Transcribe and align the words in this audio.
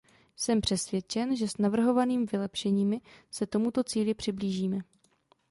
Jsem 0.35 0.61
přesvědčen, 0.61 1.35
že 1.35 1.47
s 1.47 1.57
navrhovanými 1.57 2.25
vylepšeními 2.31 3.01
se 3.31 3.45
tomuto 3.45 3.83
cíli 3.83 4.13
přiblížíme. 4.13 4.79